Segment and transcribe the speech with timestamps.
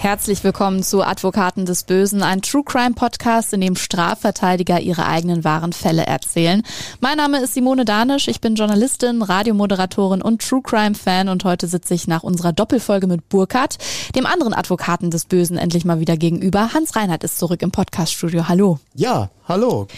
[0.00, 5.44] Herzlich willkommen zu Advokaten des Bösen, ein True Crime Podcast, in dem Strafverteidiger ihre eigenen
[5.44, 6.62] wahren Fälle erzählen.
[7.00, 11.66] Mein Name ist Simone Danisch, ich bin Journalistin, Radiomoderatorin und True Crime Fan und heute
[11.66, 13.76] sitze ich nach unserer Doppelfolge mit Burkhardt,
[14.16, 16.72] dem anderen Advokaten des Bösen, endlich mal wieder gegenüber.
[16.72, 18.48] Hans Reinhardt ist zurück im Podcaststudio.
[18.48, 18.78] Hallo.
[18.94, 19.88] Ja, hallo.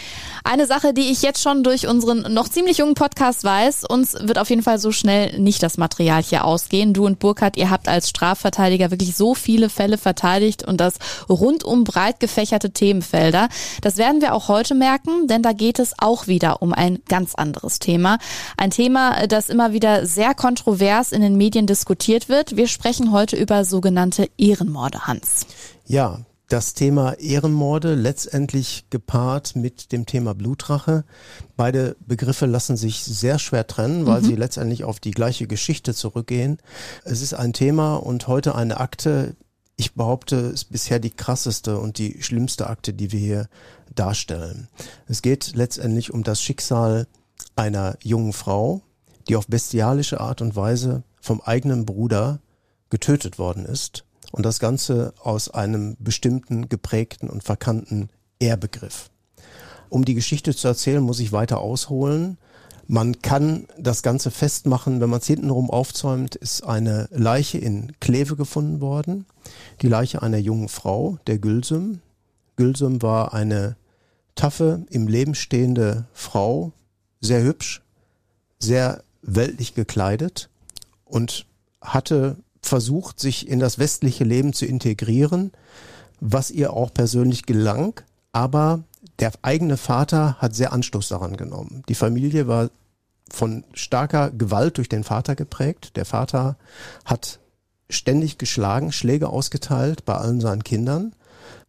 [0.43, 4.37] Eine Sache, die ich jetzt schon durch unseren noch ziemlich jungen Podcast weiß, uns wird
[4.37, 6.93] auf jeden Fall so schnell nicht das Material hier ausgehen.
[6.93, 10.95] Du und Burkhardt, ihr habt als Strafverteidiger wirklich so viele Fälle verteidigt und das
[11.29, 13.47] rundum breit gefächerte Themenfelder.
[13.81, 17.35] Das werden wir auch heute merken, denn da geht es auch wieder um ein ganz
[17.35, 18.17] anderes Thema.
[18.57, 22.57] Ein Thema, das immer wieder sehr kontrovers in den Medien diskutiert wird.
[22.57, 25.45] Wir sprechen heute über sogenannte Ehrenmorde, Hans.
[25.85, 31.03] Ja, das Thema Ehrenmorde letztendlich gepaart mit dem Thema Blutrache.
[31.55, 34.25] Beide Begriffe lassen sich sehr schwer trennen, weil mhm.
[34.25, 36.57] sie letztendlich auf die gleiche Geschichte zurückgehen.
[37.05, 39.35] Es ist ein Thema und heute eine Akte.
[39.77, 43.49] Ich behaupte, es ist bisher die krasseste und die schlimmste Akte, die wir hier
[43.95, 44.67] darstellen.
[45.07, 47.07] Es geht letztendlich um das Schicksal
[47.55, 48.81] einer jungen Frau,
[49.27, 52.39] die auf bestialische Art und Weise vom eigenen Bruder
[52.89, 58.09] getötet worden ist und das Ganze aus einem bestimmten geprägten und verkannten
[58.39, 59.11] Ehrbegriff.
[59.89, 62.39] Um die Geschichte zu erzählen, muss ich weiter ausholen.
[62.87, 68.35] Man kann das Ganze festmachen, wenn man es hintenrum aufzäumt, ist eine Leiche in Kleve
[68.35, 69.27] gefunden worden.
[69.83, 71.99] Die Leiche einer jungen Frau, der Gülsüm.
[72.55, 73.75] Gülsüm war eine
[74.33, 76.71] taffe, im Leben stehende Frau,
[77.21, 77.83] sehr hübsch,
[78.57, 80.49] sehr weltlich gekleidet
[81.05, 81.45] und
[81.81, 85.51] hatte versucht, sich in das westliche Leben zu integrieren,
[86.19, 88.01] was ihr auch persönlich gelang.
[88.31, 88.83] Aber
[89.19, 91.83] der eigene Vater hat sehr Anstoß daran genommen.
[91.89, 92.69] Die Familie war
[93.29, 95.95] von starker Gewalt durch den Vater geprägt.
[95.95, 96.57] Der Vater
[97.05, 97.39] hat
[97.89, 101.13] ständig geschlagen, Schläge ausgeteilt bei allen seinen Kindern,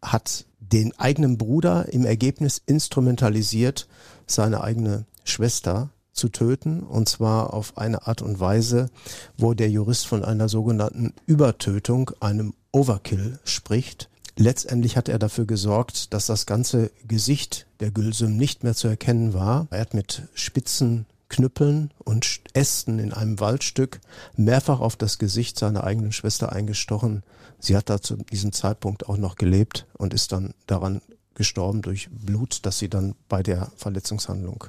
[0.02, 3.88] hat den eigenen Bruder im Ergebnis instrumentalisiert,
[4.26, 8.88] seine eigene Schwester zu töten, und zwar auf eine Art und Weise,
[9.36, 14.08] wo der Jurist von einer sogenannten Übertötung, einem Overkill spricht.
[14.36, 19.32] Letztendlich hat er dafür gesorgt, dass das ganze Gesicht der Gülsüm nicht mehr zu erkennen
[19.32, 19.68] war.
[19.70, 24.00] Er hat mit spitzen Knüppeln und Ästen in einem Waldstück
[24.36, 27.22] mehrfach auf das Gesicht seiner eigenen Schwester eingestochen.
[27.58, 31.00] Sie hat da zu diesem Zeitpunkt auch noch gelebt und ist dann daran
[31.34, 34.64] gestorben durch Blut, das sie dann bei der Verletzungshandlung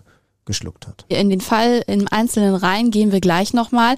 [0.46, 1.06] geschluckt hat.
[1.10, 3.96] In den Fall im Einzelnen rein gehen wir gleich nochmal.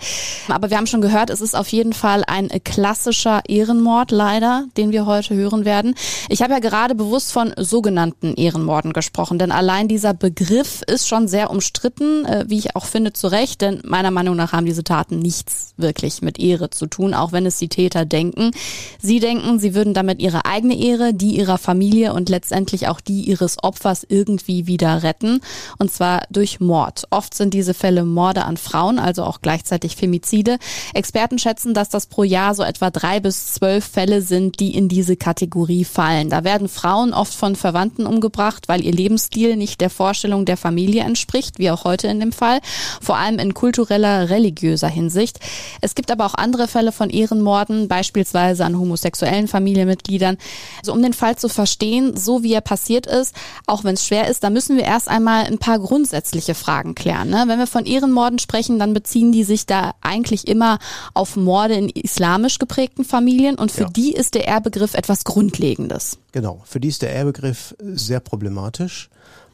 [0.48, 4.92] Aber wir haben schon gehört, es ist auf jeden Fall ein klassischer Ehrenmord leider, den
[4.92, 5.96] wir heute hören werden.
[6.30, 11.28] Ich habe ja gerade bewusst von sogenannten Ehrenmorden gesprochen, denn allein dieser Begriff ist schon
[11.28, 14.84] sehr umstritten, äh, wie ich auch finde, zu Recht, denn meiner Meinung nach haben diese
[14.84, 18.52] Taten nichts wirklich mit Ehre zu tun, auch wenn es die Täter denken.
[19.00, 23.22] Sie denken, sie würden damit ihre eigene Ehre, die ihrer Familie und letztendlich auch die
[23.22, 25.42] ihres Opfers irgendwie wieder retten.
[25.78, 27.06] Und zwar durch Mord.
[27.10, 30.60] Oft sind diese Fälle Morde an Frauen, also auch gleichzeitig Femizide.
[30.94, 34.88] Experten schätzen, dass das pro Jahr so etwa drei bis zwölf Fälle sind, die in
[34.88, 36.30] diese Kategorie fallen.
[36.30, 41.06] Da werden Frauen oft von Verwandten umgebracht, weil ihr Lebensstil nicht der Vorstellung der Familie
[41.06, 42.60] entspricht, wie auch heute in dem Fall,
[43.02, 45.40] vor allem in kultureller, religiöser Hinsicht.
[45.82, 50.38] Es gibt aber auch andere Fälle von Ehrenmorden, beispielsweise an homosexuellen Familienmitgliedern.
[50.82, 53.34] Also um den Fall zu verstehen, so wie er passiert ist,
[53.66, 56.96] auch wenn es schwer ist, da müssen wir erst einmal ein paar Grundsätze grundsätzliche Fragen
[56.96, 57.30] klären.
[57.30, 57.46] Ne?
[57.48, 60.80] Wenn wir von Ehrenmorden sprechen, dann beziehen die sich da eigentlich immer
[61.14, 63.90] auf Morde in islamisch geprägten Familien und für ja.
[63.90, 66.18] die ist der Ehrbegriff etwas Grundlegendes.
[66.32, 69.10] Genau, für die ist der Ehrbegriff sehr problematisch.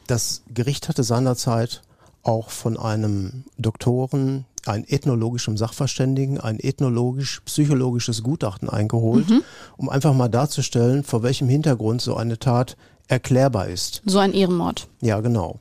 [0.07, 1.81] Das Gericht hatte seinerzeit
[2.23, 9.44] auch von einem Doktoren, ein ethnologischem Sachverständigen, ein ethnologisch-psychologisches Gutachten eingeholt, mhm.
[9.75, 12.77] um einfach mal darzustellen, vor welchem Hintergrund so eine Tat
[13.09, 14.01] erklärbar ist.
[14.06, 14.88] So ein Ehrenmord.
[15.01, 15.59] Ja, genau.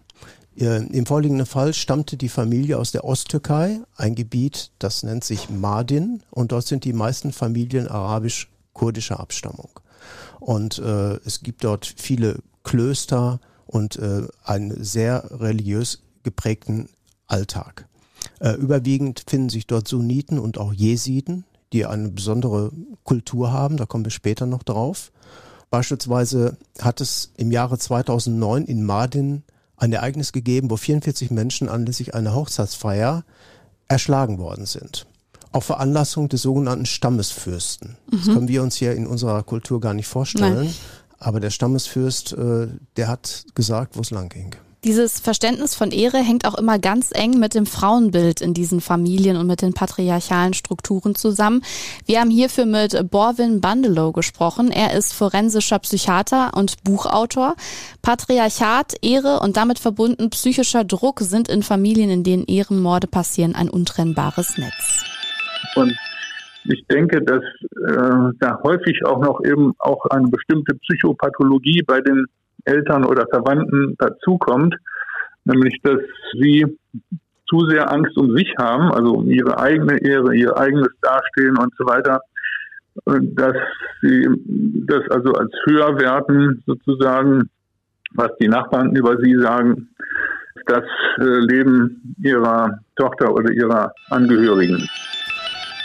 [0.55, 6.23] Im vorliegenden Fall stammte die Familie aus der Osttürkei, ein Gebiet, das nennt sich Mardin,
[6.31, 9.71] und dort sind die meisten Familien arabisch-kurdischer Abstammung.
[10.41, 16.89] Und äh, es gibt dort viele Klöster und äh, einen sehr religiös geprägten
[17.27, 17.87] Alltag.
[18.41, 22.73] Äh, überwiegend finden sich dort Sunniten und auch Jesiden, die eine besondere
[23.05, 25.11] Kultur haben, da kommen wir später noch drauf.
[25.71, 29.43] Beispielsweise hat es im Jahre 2009 in Mardin
[29.83, 33.25] ein Ereignis gegeben, wo 44 Menschen anlässlich einer Hochzeitsfeier
[33.89, 35.07] erschlagen worden sind.
[35.55, 37.99] auf Veranlassung des sogenannten Stammesfürsten.
[38.11, 38.17] Mhm.
[38.17, 40.55] Das können wir uns hier in unserer Kultur gar nicht vorstellen.
[40.55, 40.75] Nein.
[41.19, 44.57] Aber der Stammesfürst, äh, der hat gesagt, wo es lang ging.
[44.85, 49.37] Dieses Verständnis von Ehre hängt auch immer ganz eng mit dem Frauenbild in diesen Familien
[49.37, 51.63] und mit den patriarchalen Strukturen zusammen.
[52.05, 54.73] Wir haben hierfür mit Borwin Bandelow gesprochen.
[54.73, 57.55] Er ist forensischer Psychiater und Buchautor.
[58.03, 63.71] Patriarchat, Ehre und damit verbunden psychischer Druck sind in Familien, in denen Ehrenmorde passieren, ein
[63.71, 65.05] untrennbares Netz.
[65.77, 65.97] Und
[66.65, 72.27] ich denke, dass äh, da häufig auch noch eben auch eine bestimmte Psychopathologie bei den
[72.65, 74.77] Eltern oder Verwandten dazukommt,
[75.45, 76.01] nämlich dass
[76.41, 76.67] sie
[77.49, 81.73] zu sehr Angst um sich haben, also um ihre eigene Ehre, ihr eigenes Dastehen und
[81.77, 82.21] so weiter,
[83.05, 83.57] dass
[84.01, 84.27] sie
[84.87, 87.51] das also als höher werten sozusagen,
[88.15, 89.89] was die Nachbarn über sie sagen,
[90.67, 90.85] das
[91.19, 94.89] äh, Leben ihrer Tochter oder ihrer Angehörigen.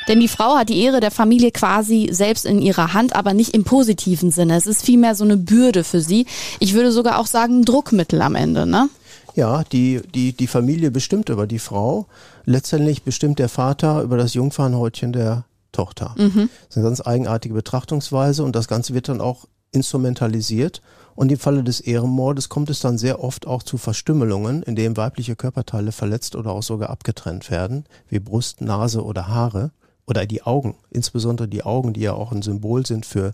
[0.08, 3.54] Denn die Frau hat die Ehre der Familie quasi selbst in ihrer Hand, aber nicht
[3.54, 4.56] im positiven Sinne.
[4.56, 6.26] Es ist vielmehr so eine Bürde für sie.
[6.60, 8.90] Ich würde sogar auch sagen, Druckmittel am Ende, ne?
[9.36, 12.08] Ja, die, die, die Familie bestimmt über die Frau.
[12.46, 16.16] Letztendlich bestimmt der Vater über das Jungfernhäutchen der Tochter.
[16.18, 16.50] Mhm.
[16.68, 20.82] Das ist eine ganz eigenartige Betrachtungsweise und das Ganze wird dann auch instrumentalisiert.
[21.14, 24.98] Und im Falle des Ehrenmordes kommt es dann sehr oft auch zu Verstümmelungen, in denen
[24.98, 29.72] weibliche Körperteile verletzt oder auch sogar abgetrennt werden, wie Brust, Nase oder Haare
[30.08, 33.34] oder die Augen, insbesondere die Augen, die ja auch ein Symbol sind für,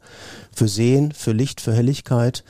[0.51, 2.43] für Sehen, für Licht, für Helligkeit.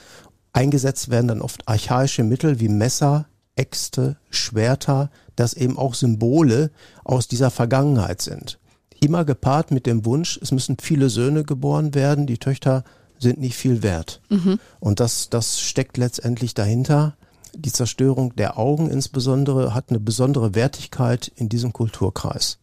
[0.54, 3.26] Eingesetzt werden dann oft archaische Mittel wie Messer,
[3.56, 6.72] Äxte, Schwerter, das eben auch Symbole
[7.04, 8.60] aus dieser Vergangenheit sind.
[9.02, 12.84] Immer gepaart mit dem Wunsch, es müssen viele Söhne geboren werden, die Töchter
[13.20, 14.22] sind nicht viel wert.
[14.30, 14.60] Mhm.
[14.80, 17.16] Und das, das steckt letztendlich dahinter.
[17.56, 22.60] Die Zerstörung der Augen insbesondere hat eine besondere Wertigkeit in diesem Kulturkreis.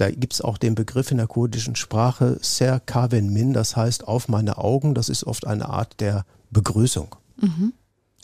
[0.00, 4.28] Da gibt's auch den Begriff in der kurdischen Sprache Ser Kaven Min, das heißt auf
[4.28, 4.94] meine Augen.
[4.94, 7.16] Das ist oft eine Art der Begrüßung.
[7.36, 7.74] Mhm.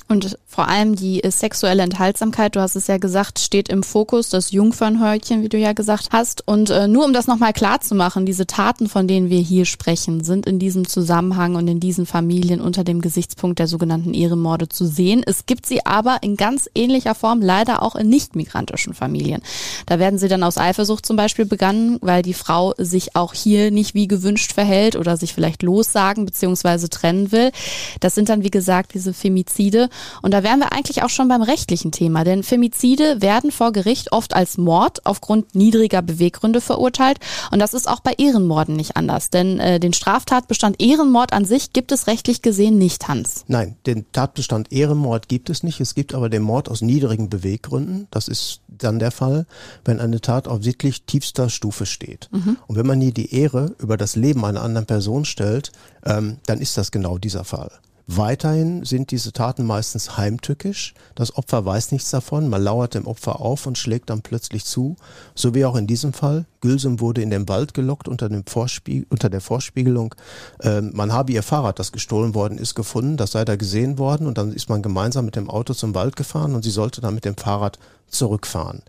[0.08, 4.52] Und vor allem die sexuelle Enthaltsamkeit, du hast es ja gesagt, steht im Fokus, das
[4.52, 6.46] Jungfernhäutchen, wie du ja gesagt hast.
[6.46, 9.64] Und äh, nur um das nochmal klar zu machen, diese Taten, von denen wir hier
[9.64, 14.68] sprechen, sind in diesem Zusammenhang und in diesen Familien unter dem Gesichtspunkt der sogenannten Ehrenmorde
[14.68, 15.24] zu sehen.
[15.26, 19.42] Es gibt sie aber in ganz ähnlicher Form leider auch in nicht-migrantischen Familien.
[19.86, 23.72] Da werden sie dann aus Eifersucht zum Beispiel begangen, weil die Frau sich auch hier
[23.72, 26.86] nicht wie gewünscht verhält oder sich vielleicht lossagen bzw.
[26.86, 27.50] trennen will.
[27.98, 29.85] Das sind dann, wie gesagt, diese Femizide.
[30.22, 34.12] Und da wären wir eigentlich auch schon beim rechtlichen Thema, denn Femizide werden vor Gericht
[34.12, 37.18] oft als Mord aufgrund niedriger Beweggründe verurteilt.
[37.50, 41.72] Und das ist auch bei Ehrenmorden nicht anders, denn äh, den Straftatbestand Ehrenmord an sich
[41.72, 43.44] gibt es rechtlich gesehen nicht, Hans.
[43.48, 45.80] Nein, den Tatbestand Ehrenmord gibt es nicht.
[45.80, 48.08] Es gibt aber den Mord aus niedrigen Beweggründen.
[48.10, 49.46] Das ist dann der Fall,
[49.84, 52.28] wenn eine Tat auf sittlich tiefster Stufe steht.
[52.32, 52.56] Mhm.
[52.66, 55.72] Und wenn man hier die Ehre über das Leben einer anderen Person stellt,
[56.04, 57.70] ähm, dann ist das genau dieser Fall.
[58.08, 60.94] Weiterhin sind diese Taten meistens heimtückisch.
[61.16, 62.48] Das Opfer weiß nichts davon.
[62.48, 64.94] Man lauert dem Opfer auf und schlägt dann plötzlich zu.
[65.34, 66.46] So wie auch in diesem Fall.
[66.60, 70.14] Gülsum wurde in den Wald gelockt unter, dem Vorspie unter der Vorspiegelung.
[70.62, 73.16] Ähm, man habe ihr Fahrrad, das gestohlen worden ist, gefunden.
[73.16, 74.28] Das sei da gesehen worden.
[74.28, 77.14] Und dann ist man gemeinsam mit dem Auto zum Wald gefahren und sie sollte dann
[77.14, 78.82] mit dem Fahrrad zurückfahren.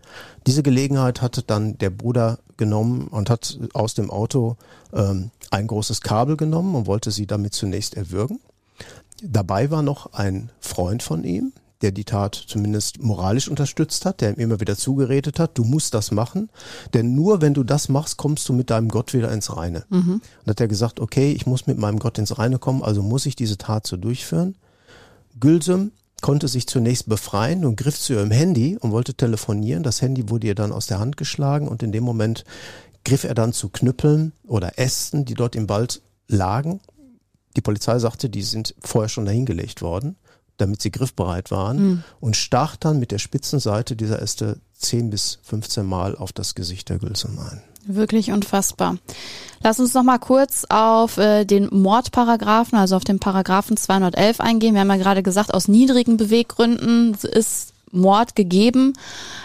[0.46, 4.56] Diese Gelegenheit hatte dann der Bruder genommen und hat aus dem Auto
[4.92, 8.38] ähm, ein großes Kabel genommen und wollte sie damit zunächst erwürgen.
[9.22, 14.30] Dabei war noch ein Freund von ihm, der die Tat zumindest moralisch unterstützt hat, der
[14.30, 16.50] ihm immer wieder zugeredet hat, du musst das machen,
[16.94, 19.84] denn nur wenn du das machst, kommst du mit deinem Gott wieder ins Reine.
[19.88, 20.20] Mhm.
[20.40, 23.26] Und hat er gesagt, okay, ich muss mit meinem Gott ins Reine kommen, also muss
[23.26, 24.56] ich diese Tat so durchführen.
[25.38, 29.84] Gülsüm konnte sich zunächst befreien und griff zu ihrem Handy und wollte telefonieren.
[29.84, 32.44] Das Handy wurde ihr dann aus der Hand geschlagen und in dem Moment
[33.04, 36.80] griff er dann zu Knüppeln oder Ästen, die dort im Wald lagen
[37.58, 40.16] die Polizei sagte, die sind vorher schon dahingelegt worden,
[40.58, 42.04] damit sie griffbereit waren mhm.
[42.20, 46.54] und stach dann mit der spitzen Seite dieser Äste 10 bis 15 Mal auf das
[46.54, 47.60] Gesicht der Gülsum ein.
[47.84, 48.98] Wirklich unfassbar.
[49.60, 54.74] Lass uns noch mal kurz auf äh, den Mordparagraphen, also auf den Paragraphen 211 eingehen.
[54.74, 58.92] Wir haben ja gerade gesagt, aus niedrigen Beweggründen ist Mord gegeben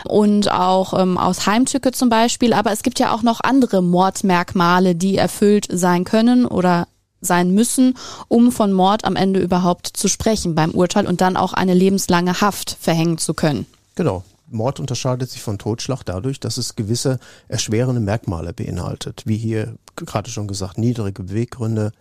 [0.05, 2.53] und auch ähm, aus Heimtücke zum Beispiel.
[2.53, 6.87] Aber es gibt ja auch noch andere Mordmerkmale, die erfüllt sein können oder
[7.23, 7.95] sein müssen,
[8.27, 12.41] um von Mord am Ende überhaupt zu sprechen beim Urteil und dann auch eine lebenslange
[12.41, 13.65] Haft verhängen zu können.
[13.95, 14.23] Genau.
[14.49, 20.29] Mord unterscheidet sich von Totschlag dadurch, dass es gewisse erschwerende Merkmale beinhaltet, wie hier gerade
[20.29, 21.91] schon gesagt, niedrige Beweggründe,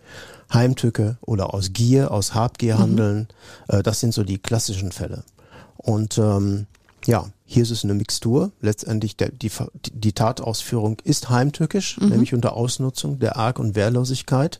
[0.53, 2.79] Heimtücke oder aus Gier, aus Habgier mhm.
[2.79, 3.27] handeln.
[3.71, 3.83] Mhm.
[3.83, 5.23] Das sind so die klassischen Fälle.
[5.77, 6.67] Und ähm,
[7.05, 8.51] ja, Hier ist es eine Mixtur.
[8.61, 9.51] Letztendlich der, die,
[9.93, 12.09] die Tatausführung ist heimtückisch, mhm.
[12.09, 14.59] nämlich unter Ausnutzung der Arg- und Wehrlosigkeit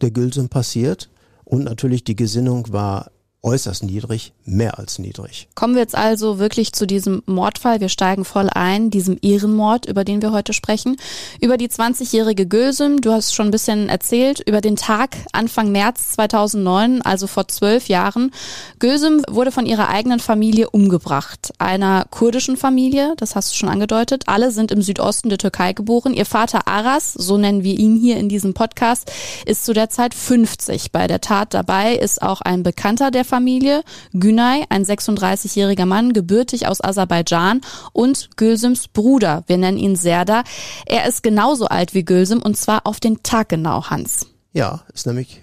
[0.00, 1.10] der Gülsum passiert.
[1.44, 3.10] Und natürlich die Gesinnung war
[3.42, 5.48] äußerst niedrig, mehr als niedrig.
[5.54, 7.80] Kommen wir jetzt also wirklich zu diesem Mordfall.
[7.80, 10.96] Wir steigen voll ein, diesem Ehrenmord, über den wir heute sprechen.
[11.40, 16.10] Über die 20-jährige Gülsüm, du hast schon ein bisschen erzählt, über den Tag Anfang März
[16.10, 18.30] 2009, also vor zwölf Jahren.
[18.78, 21.52] Gülsüm wurde von ihrer eigenen Familie umgebracht.
[21.58, 24.24] Einer kurdischen Familie, das hast du schon angedeutet.
[24.26, 26.12] Alle sind im Südosten der Türkei geboren.
[26.12, 29.10] Ihr Vater Aras, so nennen wir ihn hier in diesem Podcast,
[29.46, 30.92] ist zu der Zeit 50.
[30.92, 36.66] Bei der Tat dabei ist auch ein Bekannter der Familie, Günay, ein 36-jähriger Mann, gebürtig
[36.66, 37.60] aus Aserbaidschan
[37.92, 40.42] und Gülsüms Bruder, wir nennen ihn Serda.
[40.84, 44.26] Er ist genauso alt wie Gülsüm und zwar auf den Tag genau, Hans.
[44.52, 45.42] Ja, ist nämlich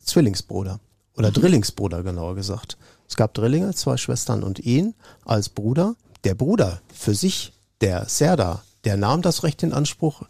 [0.00, 0.80] Zwillingsbruder
[1.16, 2.76] oder Drillingsbruder genauer gesagt.
[3.08, 5.94] Es gab Drillinge, zwei Schwestern und ihn als Bruder.
[6.24, 10.22] Der Bruder für sich, der Serda, der nahm das Recht in Anspruch,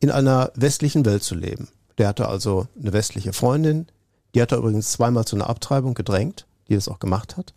[0.00, 1.68] in einer westlichen Welt zu leben.
[1.98, 3.86] Der hatte also eine westliche Freundin,
[4.34, 7.54] die hat er übrigens zweimal zu einer Abtreibung gedrängt die das auch gemacht hat,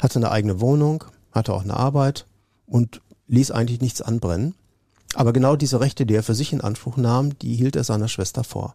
[0.00, 2.26] hatte eine eigene Wohnung, hatte auch eine Arbeit
[2.66, 4.54] und ließ eigentlich nichts anbrennen.
[5.14, 8.08] Aber genau diese Rechte, die er für sich in Anspruch nahm, die hielt er seiner
[8.08, 8.74] Schwester vor.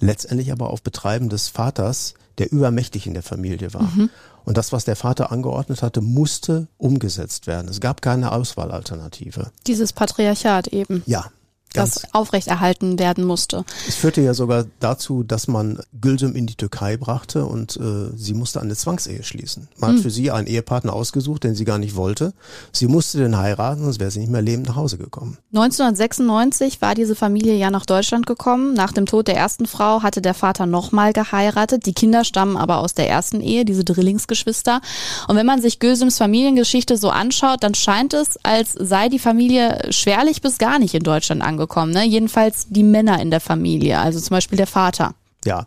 [0.00, 3.82] Letztendlich aber auf Betreiben des Vaters, der übermächtig in der Familie war.
[3.82, 4.10] Mhm.
[4.44, 7.68] Und das, was der Vater angeordnet hatte, musste umgesetzt werden.
[7.68, 9.50] Es gab keine Auswahlalternative.
[9.66, 11.02] Dieses Patriarchat eben.
[11.06, 11.26] Ja,
[11.74, 13.64] das aufrechterhalten werden musste.
[13.86, 18.34] Es führte ja sogar dazu, dass man Gülsüm in die Türkei brachte und äh, sie
[18.34, 19.68] musste eine Zwangsehe schließen.
[19.76, 19.96] Man hm.
[19.96, 22.32] hat für sie einen Ehepartner ausgesucht, den sie gar nicht wollte.
[22.72, 25.36] Sie musste den heiraten, sonst wäre sie nicht mehr lebend nach Hause gekommen.
[25.52, 28.74] 1996 war diese Familie ja nach Deutschland gekommen.
[28.74, 31.86] Nach dem Tod der ersten Frau hatte der Vater nochmal geheiratet.
[31.86, 34.80] Die Kinder stammen aber aus der ersten Ehe, diese Drillingsgeschwister.
[35.26, 39.88] Und wenn man sich Gülsüms Familiengeschichte so anschaut, dann scheint es, als sei die Familie
[39.90, 42.04] schwerlich bis gar nicht in Deutschland angekommen angekommen, ne?
[42.04, 45.14] Jedenfalls die Männer in der Familie, also zum Beispiel der Vater.
[45.44, 45.66] Ja,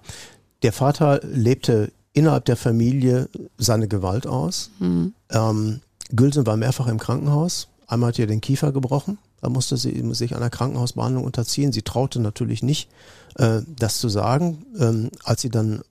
[0.64, 4.72] der Vater lebte innerhalb der Familie seine Gewalt aus.
[4.80, 5.14] Mhm.
[5.30, 5.82] Ähm,
[6.14, 7.68] Gülsen war mehrfach im Krankenhaus.
[7.88, 9.18] Einmal hat ihr den Kiefer gebrochen.
[9.42, 11.72] Da musste sie sich einer Krankenhausbehandlung unterziehen.
[11.72, 12.90] Sie traute natürlich nicht,
[13.36, 14.66] äh, das zu sagen.
[14.80, 15.82] Ähm, als sie dann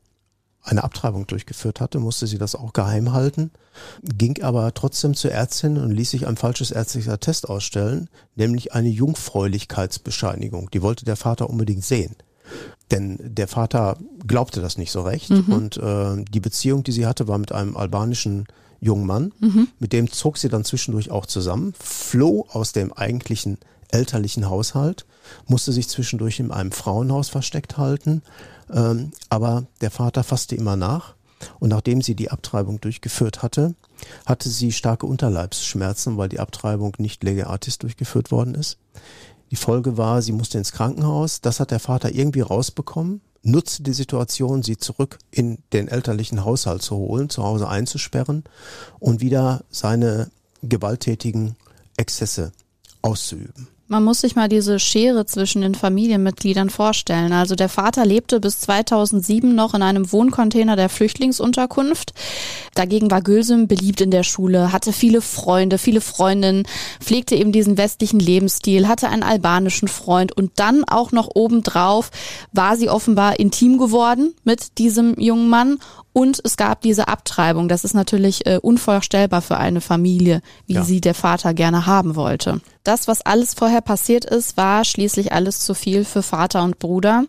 [0.62, 3.50] eine Abtreibung durchgeführt hatte, musste sie das auch geheim halten,
[4.02, 8.88] ging aber trotzdem zur Ärztin und ließ sich ein falsches ärztlicher Test ausstellen, nämlich eine
[8.88, 10.70] Jungfräulichkeitsbescheinigung.
[10.70, 12.16] Die wollte der Vater unbedingt sehen.
[12.90, 15.52] Denn der Vater glaubte das nicht so recht mhm.
[15.52, 18.46] und äh, die Beziehung, die sie hatte, war mit einem albanischen
[18.80, 19.32] jungen Mann.
[19.38, 19.68] Mhm.
[19.78, 23.58] Mit dem zog sie dann zwischendurch auch zusammen, floh aus dem eigentlichen
[23.92, 25.06] elterlichen Haushalt,
[25.46, 28.22] musste sich zwischendurch in einem Frauenhaus versteckt halten
[28.72, 31.14] ähm, aber der Vater fasste immer nach.
[31.58, 33.74] Und nachdem sie die Abtreibung durchgeführt hatte,
[34.26, 38.76] hatte sie starke Unterleibsschmerzen, weil die Abtreibung nicht lege artis durchgeführt worden ist.
[39.50, 41.40] Die Folge war, sie musste ins Krankenhaus.
[41.40, 46.82] Das hat der Vater irgendwie rausbekommen, nutzte die Situation, sie zurück in den elterlichen Haushalt
[46.82, 48.44] zu holen, zu Hause einzusperren
[48.98, 50.30] und wieder seine
[50.62, 51.56] gewalttätigen
[51.96, 52.52] Exzesse
[53.00, 53.68] auszuüben.
[53.92, 57.32] Man muss sich mal diese Schere zwischen den Familienmitgliedern vorstellen.
[57.32, 62.12] Also der Vater lebte bis 2007 noch in einem Wohncontainer der Flüchtlingsunterkunft.
[62.76, 66.68] Dagegen war Gülsüm beliebt in der Schule, hatte viele Freunde, viele Freundinnen,
[67.00, 72.12] pflegte eben diesen westlichen Lebensstil, hatte einen albanischen Freund und dann auch noch obendrauf
[72.52, 75.80] war sie offenbar intim geworden mit diesem jungen Mann
[76.12, 77.68] und es gab diese Abtreibung.
[77.68, 80.84] Das ist natürlich äh, unvorstellbar für eine Familie, wie ja.
[80.84, 82.60] sie der Vater gerne haben wollte.
[82.82, 87.24] Das, was alles vorher passiert ist, war schließlich alles zu viel für Vater und Bruder.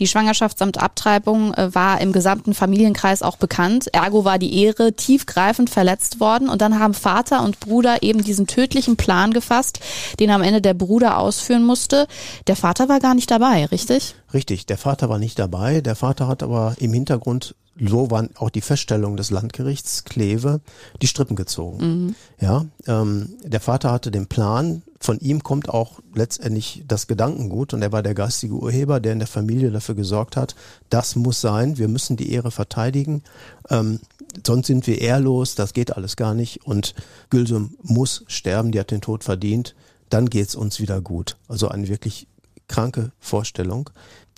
[0.00, 3.88] Die Schwangerschaft samt Abtreibung äh, war im gesamten Familienkreis auch bekannt.
[3.92, 6.48] Ergo war die Ehre tiefgreifend verletzt worden.
[6.48, 9.78] Und dann haben Vater und Bruder eben diesen tödlichen Plan gefasst,
[10.18, 12.08] den am Ende der Bruder ausführen musste.
[12.46, 14.16] Der Vater war gar nicht dabei, richtig?
[14.32, 15.82] Richtig, der Vater war nicht dabei.
[15.82, 20.60] Der Vater hat aber im Hintergrund so waren auch die Feststellungen des Landgerichts Kleve
[21.02, 21.78] die Strippen gezogen.
[21.78, 22.14] Mhm.
[22.40, 27.82] Ja, ähm, der Vater hatte den Plan, von ihm kommt auch letztendlich das Gedankengut und
[27.82, 30.54] er war der geistige Urheber, der in der Familie dafür gesorgt hat,
[30.88, 33.22] das muss sein, wir müssen die Ehre verteidigen,
[33.70, 34.00] ähm,
[34.46, 36.94] sonst sind wir ehrlos, das geht alles gar nicht und
[37.30, 39.74] Gülsum muss sterben, die hat den Tod verdient,
[40.10, 41.36] dann geht's uns wieder gut.
[41.48, 42.28] Also eine wirklich
[42.68, 43.90] kranke Vorstellung.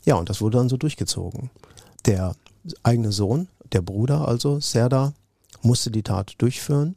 [0.04, 1.50] Ja, und das wurde dann so durchgezogen.
[2.06, 2.34] Der
[2.82, 5.12] eigene Sohn, der Bruder also, Serda,
[5.62, 6.96] musste die Tat durchführen.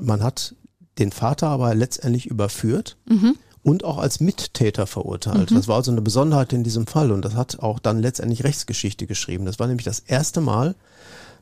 [0.00, 0.54] Man hat
[0.98, 3.36] den Vater aber letztendlich überführt mhm.
[3.62, 5.50] und auch als Mittäter verurteilt.
[5.50, 5.56] Mhm.
[5.56, 9.06] Das war also eine Besonderheit in diesem Fall und das hat auch dann letztendlich Rechtsgeschichte
[9.06, 9.44] geschrieben.
[9.44, 10.74] Das war nämlich das erste Mal,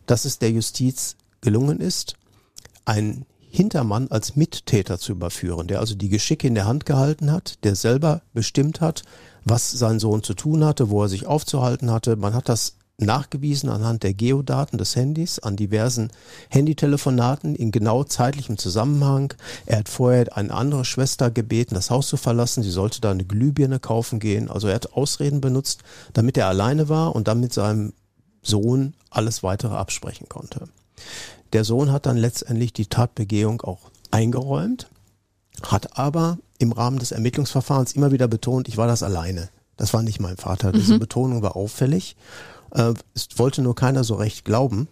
[0.07, 2.15] dass es der Justiz gelungen ist,
[2.85, 7.63] einen Hintermann als Mittäter zu überführen, der also die Geschicke in der Hand gehalten hat,
[7.65, 9.03] der selber bestimmt hat,
[9.45, 12.17] was sein Sohn zu tun hatte, wo er sich aufzuhalten hatte.
[12.17, 16.11] Man hat das nachgewiesen anhand der Geodaten des Handys an diversen
[16.51, 19.35] Handytelefonaten in genau zeitlichem Zusammenhang.
[19.67, 22.63] Er hat vorher eine andere Schwester gebeten, das Haus zu verlassen.
[22.63, 24.51] Sie sollte da eine Glühbirne kaufen gehen.
[24.51, 25.83] Also er hat Ausreden benutzt,
[26.13, 27.93] damit er alleine war und dann mit seinem
[28.43, 30.69] Sohn alles weitere absprechen konnte.
[31.53, 34.89] Der Sohn hat dann letztendlich die Tatbegehung auch eingeräumt,
[35.63, 39.49] hat aber im Rahmen des Ermittlungsverfahrens immer wieder betont, ich war das alleine.
[39.77, 40.71] Das war nicht mein Vater.
[40.71, 41.01] Diese mhm.
[41.01, 42.17] Betonung war auffällig.
[42.73, 44.89] Äh, es wollte nur keiner so recht glauben.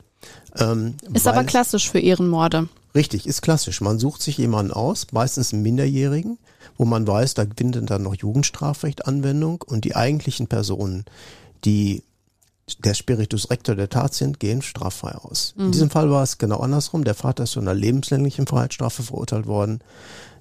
[0.59, 2.69] Ähm, ist aber klassisch für Ehrenmorde.
[2.95, 3.81] Richtig, ist klassisch.
[3.81, 6.39] Man sucht sich jemanden aus, meistens einen Minderjährigen,
[6.77, 11.05] wo man weiß, da findet dann noch Jugendstrafrecht Anwendung und die eigentlichen Personen,
[11.65, 12.03] die
[12.79, 15.55] der Spiritus Rector der Tat sind, gehen straffrei aus.
[15.57, 15.67] Mhm.
[15.67, 17.05] In diesem Fall war es genau andersrum.
[17.05, 19.81] Der Vater ist zu einer lebenslänglichen Freiheitsstrafe verurteilt worden.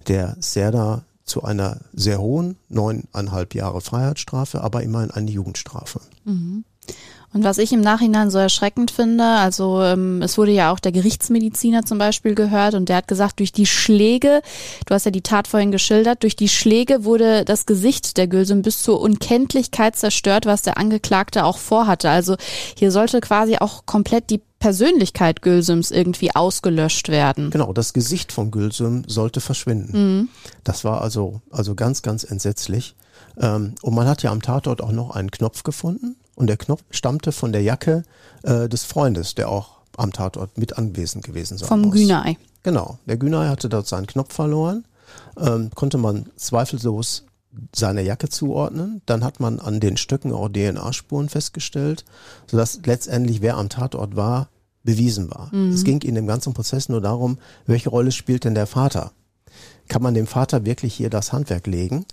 [0.08, 6.02] Der Serda zu einer sehr hohen, neuneinhalb Jahre Freiheitsstrafe, aber immerhin eine Jugendstrafe.
[6.26, 6.66] Mhm.
[7.32, 10.92] Und was ich im Nachhinein so erschreckend finde, also ähm, es wurde ja auch der
[10.92, 14.42] Gerichtsmediziner zum Beispiel gehört und der hat gesagt, durch die Schläge,
[14.88, 18.64] du hast ja die Tat vorhin geschildert, durch die Schläge wurde das Gesicht der Gülsum
[18.64, 22.10] bis zur Unkenntlichkeit zerstört, was der Angeklagte auch vorhatte.
[22.10, 22.36] Also
[22.76, 27.52] hier sollte quasi auch komplett die Persönlichkeit Gülsums irgendwie ausgelöscht werden.
[27.52, 30.18] Genau, das Gesicht von Gülsum sollte verschwinden.
[30.20, 30.30] Mhm.
[30.64, 32.96] Das war also, also ganz, ganz entsetzlich.
[33.38, 36.84] Ähm, und man hat ja am Tatort auch noch einen Knopf gefunden und der Knopf
[36.90, 38.04] stammte von der Jacke
[38.44, 41.94] äh, des Freundes, der auch am Tatort mit anwesend gewesen sein Vom muss.
[41.94, 42.38] Günay.
[42.64, 44.86] Genau, der Günay hatte dort seinen Knopf verloren,
[45.38, 47.26] ähm, konnte man zweifellos
[47.76, 49.02] seine Jacke zuordnen.
[49.06, 52.06] Dann hat man an den Stöcken auch DNA-Spuren festgestellt,
[52.48, 54.48] sodass letztendlich wer am Tatort war,
[54.84, 55.54] bewiesen war.
[55.54, 55.74] Mhm.
[55.74, 59.12] Es ging in dem ganzen Prozess nur darum, welche Rolle spielt denn der Vater?
[59.90, 62.06] Kann man dem Vater wirklich hier das Handwerk legen?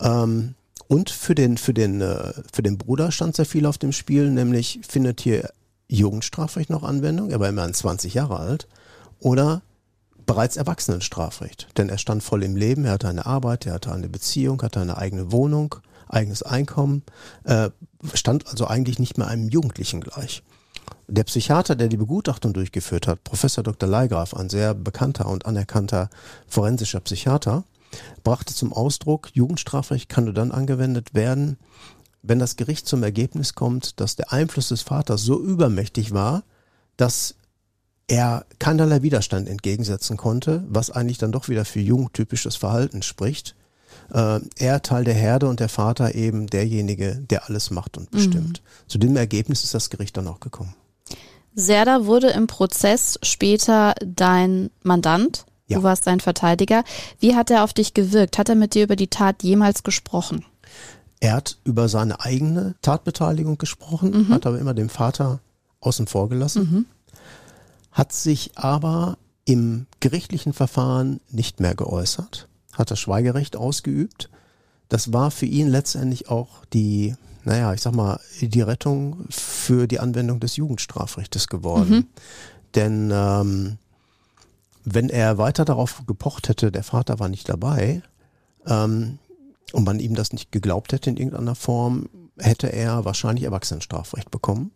[0.00, 0.54] Ähm,
[0.94, 4.30] und für den, für den, äh, für den Bruder stand sehr viel auf dem Spiel,
[4.30, 5.50] nämlich findet hier
[5.88, 8.68] Jugendstrafrecht noch Anwendung, er war immerhin 20 Jahre alt,
[9.18, 9.62] oder
[10.24, 11.66] bereits Erwachsenenstrafrecht.
[11.76, 14.80] Denn er stand voll im Leben, er hatte eine Arbeit, er hatte eine Beziehung, hatte
[14.80, 15.74] eine eigene Wohnung,
[16.08, 17.02] eigenes Einkommen,
[17.42, 17.70] äh,
[18.14, 20.44] stand also eigentlich nicht mehr einem Jugendlichen gleich.
[21.08, 23.88] Der Psychiater, der die Begutachtung durchgeführt hat, Professor Dr.
[23.88, 26.08] Leigraf, ein sehr bekannter und anerkannter
[26.46, 27.64] forensischer Psychiater,
[28.22, 31.58] brachte zum Ausdruck, Jugendstrafrecht kann nur dann angewendet werden,
[32.22, 36.42] wenn das Gericht zum Ergebnis kommt, dass der Einfluss des Vaters so übermächtig war,
[36.96, 37.34] dass
[38.06, 43.54] er keinerlei Widerstand entgegensetzen konnte, was eigentlich dann doch wieder für jugendtypisches Verhalten spricht.
[44.12, 48.62] Äh, er Teil der Herde und der Vater eben derjenige, der alles macht und bestimmt.
[48.62, 48.88] Mhm.
[48.88, 50.74] Zu dem Ergebnis ist das Gericht dann auch gekommen.
[51.54, 55.46] Serda wurde im Prozess später dein Mandant.
[55.66, 55.78] Ja.
[55.78, 56.84] Du warst sein Verteidiger.
[57.20, 58.38] Wie hat er auf dich gewirkt?
[58.38, 60.44] Hat er mit dir über die Tat jemals gesprochen?
[61.20, 64.28] Er hat über seine eigene Tatbeteiligung gesprochen, mhm.
[64.28, 65.40] hat aber immer den Vater
[65.80, 66.86] außen vor gelassen, mhm.
[67.92, 74.28] hat sich aber im gerichtlichen Verfahren nicht mehr geäußert, hat das Schweigerecht ausgeübt.
[74.88, 80.00] Das war für ihn letztendlich auch die, naja, ich sag mal, die Rettung für die
[80.00, 81.94] Anwendung des Jugendstrafrechtes geworden.
[81.94, 82.06] Mhm.
[82.74, 83.78] Denn ähm,
[84.84, 88.02] wenn er weiter darauf gepocht hätte, der Vater war nicht dabei,
[88.66, 89.18] ähm,
[89.72, 94.70] und man ihm das nicht geglaubt hätte in irgendeiner Form, hätte er wahrscheinlich Erwachsenenstrafrecht bekommen.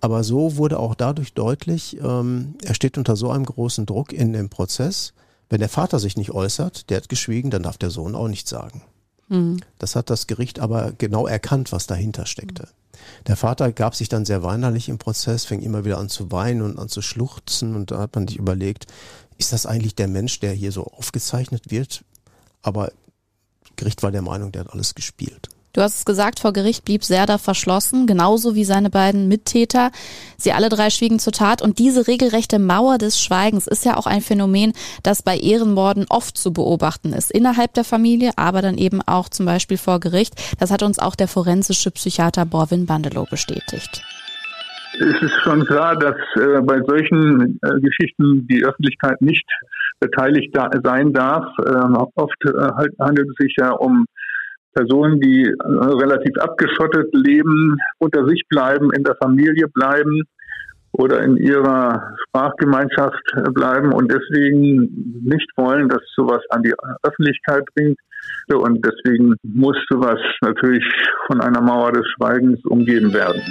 [0.00, 4.32] Aber so wurde auch dadurch deutlich, ähm, er steht unter so einem großen Druck in
[4.32, 5.14] dem Prozess.
[5.48, 8.50] Wenn der Vater sich nicht äußert, der hat geschwiegen, dann darf der Sohn auch nichts
[8.50, 8.82] sagen.
[9.28, 9.60] Mhm.
[9.78, 12.68] Das hat das Gericht aber genau erkannt, was dahinter steckte.
[13.26, 16.62] Der Vater gab sich dann sehr weinerlich im Prozess, fing immer wieder an zu weinen
[16.62, 18.86] und an zu schluchzen und da hat man sich überlegt,
[19.38, 22.04] ist das eigentlich der Mensch, der hier so aufgezeichnet wird?
[22.62, 22.92] Aber
[23.76, 25.48] Gericht war der Meinung, der hat alles gespielt.
[25.74, 29.90] Du hast es gesagt, vor Gericht blieb Serda verschlossen, genauso wie seine beiden Mittäter.
[30.38, 34.06] Sie alle drei schwiegen zur Tat und diese regelrechte Mauer des Schweigens ist ja auch
[34.06, 37.32] ein Phänomen, das bei Ehrenmorden oft zu beobachten ist.
[37.32, 40.34] Innerhalb der Familie, aber dann eben auch zum Beispiel vor Gericht.
[40.60, 44.00] Das hat uns auch der forensische Psychiater Borwin Bandelow bestätigt
[45.00, 49.46] es ist schon klar, dass äh, bei solchen äh, Geschichten die Öffentlichkeit nicht
[50.00, 51.46] beteiligt da sein darf.
[51.66, 54.06] Ähm, oft äh, halt, handelt es sich ja um
[54.74, 60.22] Personen, die äh, relativ abgeschottet leben, unter sich bleiben, in der Familie bleiben
[60.92, 67.98] oder in ihrer Sprachgemeinschaft bleiben und deswegen nicht wollen, dass sowas an die Öffentlichkeit bringt.
[68.48, 70.84] Und deswegen muss sowas natürlich
[71.26, 73.42] von einer Mauer des Schweigens umgeben werden.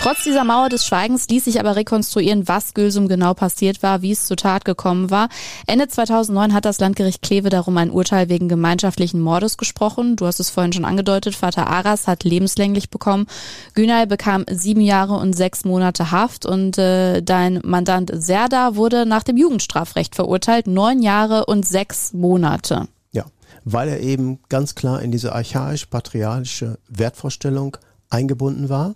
[0.00, 4.12] Trotz dieser Mauer des Schweigens ließ sich aber rekonstruieren, was Gülsum genau passiert war, wie
[4.12, 5.28] es zur Tat gekommen war.
[5.66, 10.14] Ende 2009 hat das Landgericht Kleve darum ein Urteil wegen gemeinschaftlichen Mordes gesprochen.
[10.14, 11.34] Du hast es vorhin schon angedeutet.
[11.34, 13.26] Vater Aras hat lebenslänglich bekommen.
[13.74, 19.24] Günay bekam sieben Jahre und sechs Monate Haft und äh, dein Mandant Serda wurde nach
[19.24, 20.68] dem Jugendstrafrecht verurteilt.
[20.68, 22.86] Neun Jahre und sechs Monate.
[23.10, 23.24] Ja,
[23.64, 27.76] weil er eben ganz klar in diese archaisch-patriarchische Wertvorstellung
[28.10, 28.94] eingebunden war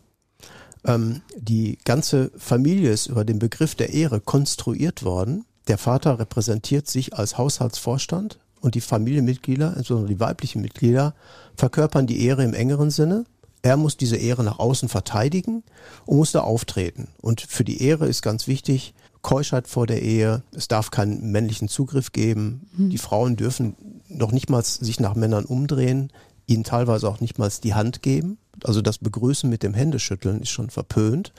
[0.85, 5.45] ähm, die ganze Familie ist über den Begriff der Ehre konstruiert worden.
[5.69, 11.15] Der Vater repräsentiert sich als Haushaltsvorstand und die Familienmitglieder, insbesondere die weiblichen Mitglieder,
[11.57, 13.25] verkörpern die Ehre im engeren Sinne.
[13.63, 15.63] Er muss diese Ehre nach außen verteidigen
[16.05, 17.09] und muss da auftreten.
[17.21, 21.69] Und für die Ehre ist ganz wichtig, Keuschheit vor der Ehe, es darf keinen männlichen
[21.69, 22.91] Zugriff geben, mhm.
[22.91, 23.77] die Frauen dürfen
[24.09, 26.11] noch nicht mal sich nach Männern umdrehen,
[26.53, 28.39] ihnen teilweise auch nicht mal die Hand geben.
[28.65, 31.33] Also das Begrüßen mit dem Händeschütteln ist schon verpönt.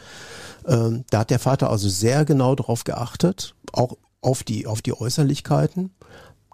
[0.68, 4.94] Ähm, da hat der Vater also sehr genau darauf geachtet, auch auf die, auf die
[4.94, 5.92] Äußerlichkeiten.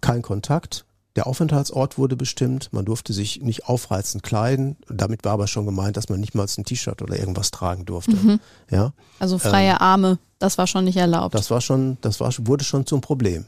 [0.02, 0.86] Kein Kontakt.
[1.16, 2.72] Der Aufenthaltsort wurde bestimmt.
[2.72, 4.78] Man durfte sich nicht aufreizend kleiden.
[4.90, 8.16] Damit war aber schon gemeint, dass man nicht mal ein T-Shirt oder irgendwas tragen durfte.
[8.16, 8.40] Mhm.
[8.70, 8.94] Ja.
[9.20, 11.36] Also freie ähm, Arme, das war schon nicht erlaubt.
[11.36, 13.46] Das war schon, das war, wurde schon zum Problem.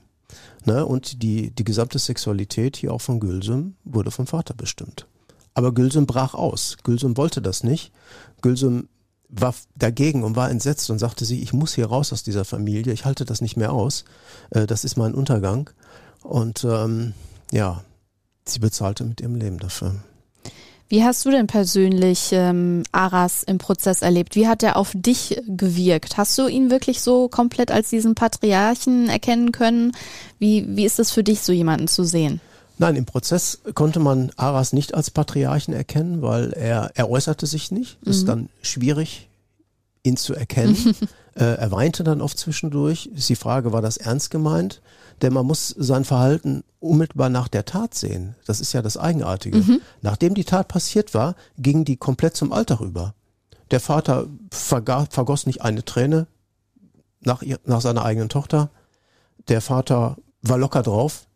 [0.65, 0.85] Ne?
[0.85, 5.07] Und die, die gesamte Sexualität hier auch von Gülsum wurde vom Vater bestimmt.
[5.53, 6.77] Aber Gülsum brach aus.
[6.83, 7.91] Gülsum wollte das nicht.
[8.41, 8.87] Gülsum
[9.31, 12.93] war dagegen und war entsetzt und sagte sie, ich muss hier raus aus dieser Familie,
[12.93, 14.03] ich halte das nicht mehr aus,
[14.49, 15.69] äh, das ist mein Untergang.
[16.21, 17.13] Und ähm,
[17.51, 17.83] ja,
[18.45, 19.95] sie bezahlte mit ihrem Leben dafür.
[20.91, 24.35] Wie hast du denn persönlich ähm, Aras im Prozess erlebt?
[24.35, 26.17] Wie hat er auf dich gewirkt?
[26.17, 29.93] Hast du ihn wirklich so komplett als diesen Patriarchen erkennen können?
[30.37, 32.41] Wie, wie ist es für dich, so jemanden zu sehen?
[32.77, 37.71] Nein, im Prozess konnte man Aras nicht als Patriarchen erkennen, weil er, er äußerte sich
[37.71, 37.97] nicht.
[38.01, 38.11] Es mhm.
[38.11, 39.29] ist dann schwierig,
[40.03, 40.75] ihn zu erkennen.
[41.35, 43.09] äh, er weinte dann oft zwischendurch.
[43.15, 44.81] Ist die Frage, war das ernst gemeint?
[45.21, 48.35] Denn man muss sein Verhalten unmittelbar nach der Tat sehen.
[48.45, 49.59] Das ist ja das Eigenartige.
[49.59, 49.81] Mhm.
[50.01, 53.13] Nachdem die Tat passiert war, ging die komplett zum Alltag über.
[53.69, 56.27] Der Vater vergoss nicht eine Träne
[57.21, 58.69] nach, ihr, nach seiner eigenen Tochter.
[59.47, 61.27] Der Vater war locker drauf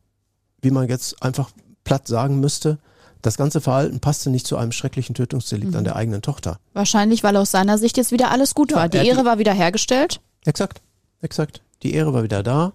[0.66, 1.52] wie man jetzt einfach
[1.86, 2.80] platt sagen müsste,
[3.22, 5.78] das ganze Verhalten passte nicht zu einem schrecklichen Tötungsdelikt mhm.
[5.78, 6.60] an der eigenen Tochter.
[6.74, 8.90] Wahrscheinlich, weil aus seiner Sicht jetzt wieder alles gut ja, war.
[8.90, 10.20] Die Ehre die, war wieder hergestellt.
[10.44, 10.82] Exakt,
[11.22, 11.62] exakt.
[11.84, 12.74] Die Ehre war wieder da.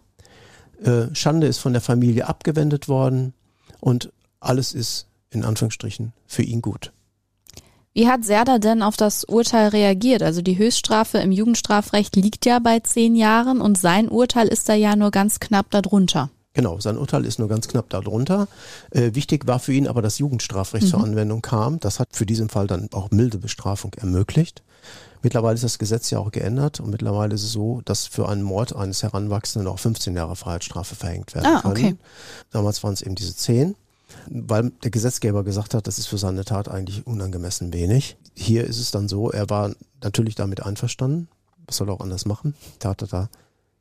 [0.82, 3.34] Äh, Schande ist von der Familie abgewendet worden
[3.80, 6.92] und alles ist in Anführungsstrichen für ihn gut.
[7.92, 10.22] Wie hat Serda denn auf das Urteil reagiert?
[10.22, 14.74] Also die Höchststrafe im Jugendstrafrecht liegt ja bei zehn Jahren und sein Urteil ist da
[14.74, 16.30] ja nur ganz knapp darunter.
[16.52, 18.48] Genau, sein Urteil ist nur ganz knapp darunter.
[18.90, 20.90] Äh, wichtig war für ihn aber, dass Jugendstrafrecht mhm.
[20.90, 21.80] zur Anwendung kam.
[21.80, 24.62] Das hat für diesen Fall dann auch milde Bestrafung ermöglicht.
[25.22, 28.42] Mittlerweile ist das Gesetz ja auch geändert und mittlerweile ist es so, dass für einen
[28.42, 31.98] Mord eines Heranwachsenden auch 15 Jahre Freiheitsstrafe verhängt werden ah, können.
[32.50, 33.74] Damals waren es eben diese 10,
[34.28, 38.16] weil der Gesetzgeber gesagt hat, das ist für seine Tat eigentlich unangemessen wenig.
[38.34, 41.28] Hier ist es dann so, er war natürlich damit einverstanden.
[41.66, 42.54] Was soll er auch anders machen?
[42.78, 43.28] Tat er da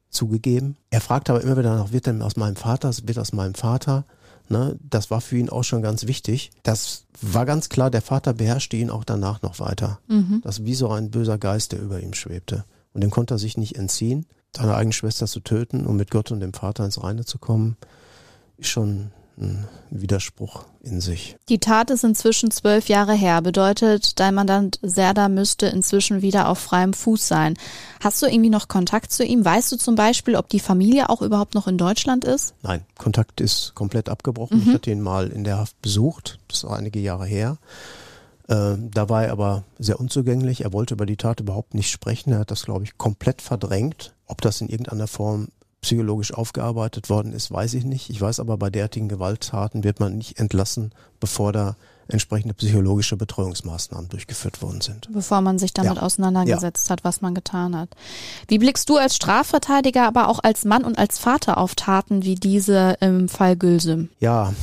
[0.10, 0.76] zugegeben.
[0.90, 4.06] Er fragt aber immer wieder nach, wird denn aus meinem Vater, wird aus meinem Vater?
[4.52, 6.50] Ne, das war für ihn auch schon ganz wichtig.
[6.64, 10.00] Das war ganz klar, der Vater beherrschte ihn auch danach noch weiter.
[10.08, 10.42] Mhm.
[10.44, 12.66] Das wie so ein böser Geist, der über ihm schwebte.
[12.94, 14.26] Und dem konnte er sich nicht entziehen.
[14.56, 17.78] Seine eigene Schwester zu töten und mit Gott und dem Vater ins Reine zu kommen,
[18.58, 21.38] ist schon ein Widerspruch in sich.
[21.48, 26.60] Die Tat ist inzwischen zwölf Jahre her, bedeutet, dein Mandant Serda müsste inzwischen wieder auf
[26.60, 27.58] freiem Fuß sein.
[28.02, 29.44] Hast du irgendwie noch Kontakt zu ihm?
[29.44, 32.54] Weißt du zum Beispiel, ob die Familie auch überhaupt noch in Deutschland ist?
[32.62, 34.58] Nein, Kontakt ist komplett abgebrochen.
[34.58, 34.68] Mhm.
[34.68, 37.58] Ich hatte ihn mal in der Haft besucht, das ist einige Jahre her.
[38.48, 40.64] Äh, da war er aber sehr unzugänglich.
[40.64, 42.34] Er wollte über die Tat überhaupt nicht sprechen.
[42.34, 44.14] Er hat das, glaube ich, komplett verdrängt.
[44.26, 45.50] Ob das in irgendeiner Form
[45.82, 48.10] psychologisch aufgearbeitet worden ist, weiß ich nicht.
[48.10, 51.76] Ich weiß aber, bei derartigen Gewalttaten wird man nicht entlassen, bevor da
[52.10, 55.08] entsprechende psychologische Betreuungsmaßnahmen durchgeführt worden sind.
[55.14, 56.02] Bevor man sich damit ja.
[56.02, 56.94] auseinandergesetzt ja.
[56.94, 57.90] hat, was man getan hat.
[58.48, 62.36] Wie blickst du als Strafverteidiger, aber auch als Mann und als Vater auf Taten wie
[62.36, 64.10] diese im Fall Gülsüm?
[64.20, 64.54] Ja,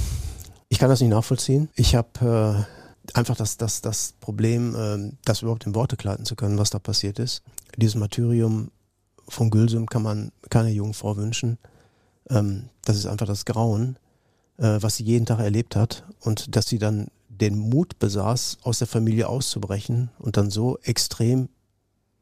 [0.68, 1.68] ich kann das nicht nachvollziehen.
[1.76, 2.66] Ich habe
[3.06, 6.70] äh, einfach das, das, das Problem, äh, das überhaupt in Worte kleiden zu können, was
[6.70, 7.42] da passiert ist.
[7.76, 8.70] Dieses Martyrium
[9.28, 11.58] von Gülsum kann man keiner jungen Frau wünschen.
[12.30, 13.98] Ähm, das ist einfach das Grauen,
[14.58, 18.78] äh, was sie jeden Tag erlebt hat und dass sie dann den Mut besaß, aus
[18.78, 21.48] der Familie auszubrechen und dann so extrem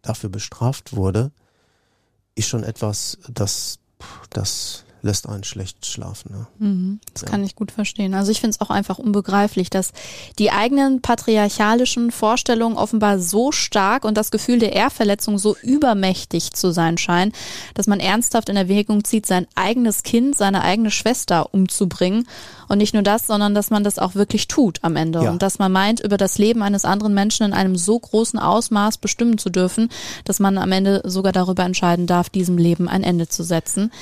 [0.02, 1.30] dafür bestraft wurde,
[2.34, 3.78] ist schon etwas, das,
[4.30, 6.32] das lässt einen schlecht schlafen.
[6.32, 6.46] Ne?
[6.58, 7.28] Mhm, das ja.
[7.28, 8.14] kann ich gut verstehen.
[8.14, 9.92] Also ich finde es auch einfach unbegreiflich, dass
[10.38, 16.72] die eigenen patriarchalischen Vorstellungen offenbar so stark und das Gefühl der Ehrverletzung so übermächtig zu
[16.72, 17.32] sein scheinen,
[17.74, 22.26] dass man ernsthaft in Erwägung zieht, sein eigenes Kind, seine eigene Schwester umzubringen.
[22.66, 25.22] Und nicht nur das, sondern dass man das auch wirklich tut am Ende.
[25.22, 25.30] Ja.
[25.30, 28.96] Und dass man meint, über das Leben eines anderen Menschen in einem so großen Ausmaß
[28.96, 29.90] bestimmen zu dürfen,
[30.24, 33.92] dass man am Ende sogar darüber entscheiden darf, diesem Leben ein Ende zu setzen.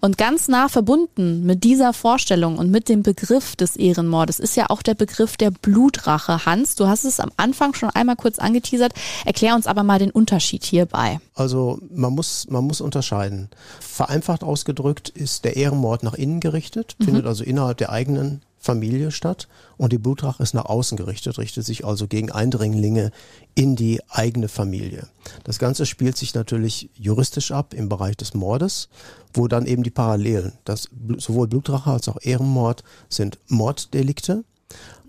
[0.00, 4.70] Und ganz nah verbunden mit dieser Vorstellung und mit dem Begriff des Ehrenmordes ist ja
[4.70, 6.46] auch der Begriff der Blutrache.
[6.46, 8.92] Hans, du hast es am Anfang schon einmal kurz angeteasert.
[9.24, 11.18] Erklär uns aber mal den Unterschied hierbei.
[11.34, 13.48] Also man muss, man muss unterscheiden.
[13.80, 17.04] Vereinfacht ausgedrückt ist der Ehrenmord nach innen gerichtet, mhm.
[17.04, 21.66] findet also innerhalb der eigenen Familie statt und die Blutrache ist nach außen gerichtet, richtet
[21.66, 23.10] sich also gegen Eindringlinge
[23.56, 25.08] in die eigene Familie.
[25.42, 28.88] Das Ganze spielt sich natürlich juristisch ab im Bereich des Mordes,
[29.34, 34.44] wo dann eben die Parallelen, dass sowohl Blutrache als auch Ehrenmord sind Morddelikte.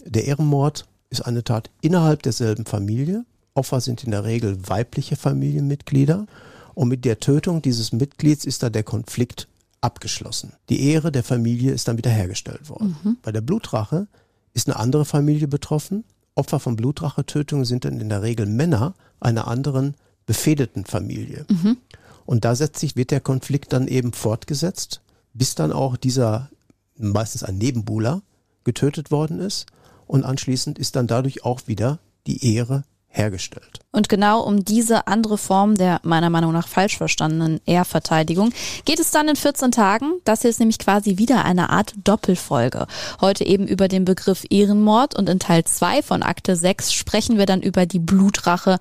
[0.03, 3.23] Der Ehrenmord ist eine Tat innerhalb derselben Familie.
[3.53, 6.25] Opfer sind in der Regel weibliche Familienmitglieder.
[6.73, 9.47] Und mit der Tötung dieses Mitglieds ist da der Konflikt
[9.83, 10.53] abgeschlossen.
[10.69, 12.95] Die Ehre der Familie ist dann wiederhergestellt worden.
[13.03, 13.17] Mhm.
[13.21, 14.07] Bei der Blutrache
[14.53, 16.03] ist eine andere Familie betroffen.
[16.35, 21.45] Opfer von Blutrachetötungen sind dann in der Regel Männer einer anderen befehdeten Familie.
[21.49, 21.77] Mhm.
[22.25, 25.01] Und da setzt sich, wird der Konflikt dann eben fortgesetzt,
[25.33, 26.49] bis dann auch dieser,
[26.97, 28.21] meistens ein Nebenbuhler,
[28.63, 29.65] getötet worden ist.
[30.07, 32.83] Und anschließend ist dann dadurch auch wieder die Ehre
[33.13, 33.79] hergestellt.
[33.91, 38.51] Und genau um diese andere Form der meiner Meinung nach falsch verstandenen Ehrverteidigung
[38.85, 40.13] geht es dann in 14 Tagen.
[40.25, 42.87] Das hier ist nämlich quasi wieder eine Art Doppelfolge.
[43.21, 47.45] Heute eben über den Begriff Ehrenmord und in Teil 2 von Akte 6 sprechen wir
[47.45, 48.79] dann über die Blutrache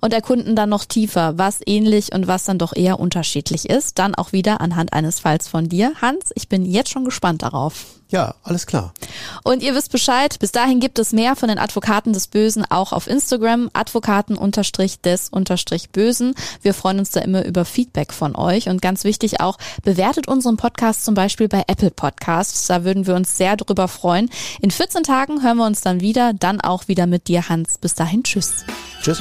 [0.00, 3.98] und erkunden dann noch tiefer, was ähnlich und was dann doch eher unterschiedlich ist.
[3.98, 5.92] Dann auch wieder anhand eines Falls von dir.
[6.00, 7.84] Hans, ich bin jetzt schon gespannt darauf.
[8.14, 8.94] Ja, alles klar.
[9.42, 12.92] Und ihr wisst Bescheid, bis dahin gibt es mehr von den Advokaten des Bösen auch
[12.92, 16.34] auf Instagram, Advokaten-des-Bösen.
[16.62, 20.56] Wir freuen uns da immer über Feedback von euch und ganz wichtig auch, bewertet unseren
[20.56, 22.68] Podcast zum Beispiel bei Apple Podcasts.
[22.68, 24.30] Da würden wir uns sehr drüber freuen.
[24.60, 27.78] In 14 Tagen hören wir uns dann wieder, dann auch wieder mit dir, Hans.
[27.78, 28.64] Bis dahin, tschüss.
[29.02, 29.20] Tschüss.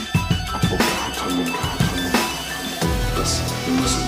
[0.54, 1.52] Advokaten
[3.18, 4.03] des Bösen.